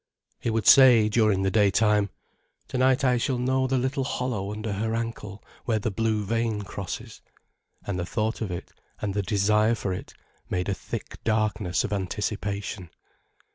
[0.39, 2.09] He would say during the daytime:
[2.69, 6.63] "To night I shall know the little hollow under her ankle, where the blue vein
[6.63, 7.21] crosses."
[7.85, 10.15] And the thought of it, and the desire for it,
[10.49, 12.89] made a thick darkness of anticipation.